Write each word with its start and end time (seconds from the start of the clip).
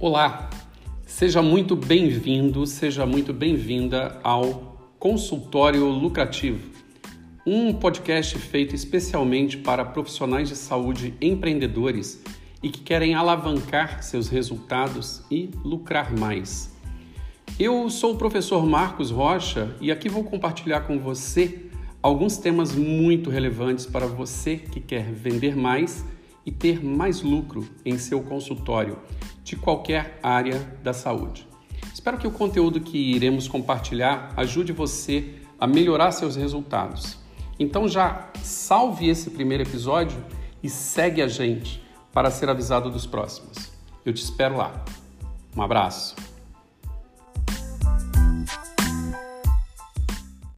Olá, 0.00 0.50
seja 1.06 1.40
muito 1.40 1.76
bem-vindo, 1.76 2.66
seja 2.66 3.06
muito 3.06 3.32
bem-vinda 3.32 4.18
ao 4.24 4.76
Consultório 4.98 5.86
Lucrativo, 5.86 6.68
um 7.46 7.72
podcast 7.72 8.36
feito 8.36 8.74
especialmente 8.74 9.56
para 9.56 9.84
profissionais 9.84 10.48
de 10.48 10.56
saúde 10.56 11.14
empreendedores 11.20 12.20
e 12.60 12.70
que 12.70 12.80
querem 12.80 13.14
alavancar 13.14 14.02
seus 14.02 14.28
resultados 14.28 15.22
e 15.30 15.48
lucrar 15.64 16.12
mais. 16.12 16.74
Eu 17.58 17.88
sou 17.88 18.14
o 18.14 18.18
professor 18.18 18.66
Marcos 18.66 19.12
Rocha 19.12 19.76
e 19.80 19.92
aqui 19.92 20.08
vou 20.08 20.24
compartilhar 20.24 20.80
com 20.80 20.98
você 20.98 21.66
alguns 22.02 22.36
temas 22.36 22.74
muito 22.74 23.30
relevantes 23.30 23.86
para 23.86 24.08
você 24.08 24.56
que 24.56 24.80
quer 24.80 25.04
vender 25.12 25.56
mais 25.56 26.04
e 26.44 26.52
ter 26.52 26.84
mais 26.84 27.22
lucro 27.22 27.68
em 27.84 27.98
seu 27.98 28.22
consultório 28.22 28.98
de 29.42 29.56
qualquer 29.56 30.18
área 30.22 30.58
da 30.82 30.92
saúde. 30.92 31.46
Espero 31.92 32.18
que 32.18 32.26
o 32.26 32.30
conteúdo 32.30 32.80
que 32.80 32.98
iremos 33.14 33.48
compartilhar 33.48 34.32
ajude 34.36 34.72
você 34.72 35.34
a 35.58 35.66
melhorar 35.66 36.12
seus 36.12 36.36
resultados. 36.36 37.18
Então 37.58 37.88
já 37.88 38.30
salve 38.42 39.08
esse 39.08 39.30
primeiro 39.30 39.62
episódio 39.62 40.22
e 40.62 40.68
segue 40.68 41.22
a 41.22 41.28
gente 41.28 41.82
para 42.12 42.30
ser 42.30 42.48
avisado 42.48 42.90
dos 42.90 43.06
próximos. 43.06 43.72
Eu 44.04 44.12
te 44.12 44.22
espero 44.22 44.56
lá. 44.56 44.84
Um 45.56 45.62
abraço. 45.62 46.23